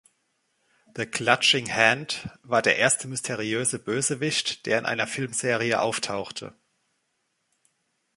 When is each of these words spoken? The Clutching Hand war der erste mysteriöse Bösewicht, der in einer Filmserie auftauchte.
The 0.97 1.05
Clutching 1.05 1.67
Hand 1.75 2.27
war 2.41 2.63
der 2.63 2.77
erste 2.77 3.07
mysteriöse 3.07 3.77
Bösewicht, 3.77 4.65
der 4.65 4.79
in 4.79 4.87
einer 4.87 5.05
Filmserie 5.05 5.79
auftauchte. 5.79 6.55